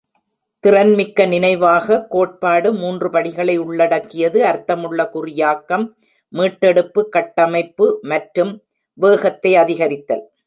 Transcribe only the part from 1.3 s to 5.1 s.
நினைவக கோட்பாடு, மூன்று படிகளை உள்ளடக்கியது: அர்த்தமுள்ள